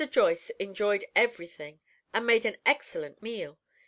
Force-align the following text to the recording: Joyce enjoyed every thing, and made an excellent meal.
Joyce 0.09 0.49
enjoyed 0.59 1.05
every 1.15 1.45
thing, 1.45 1.79
and 2.11 2.25
made 2.25 2.43
an 2.43 2.57
excellent 2.65 3.21
meal. 3.21 3.59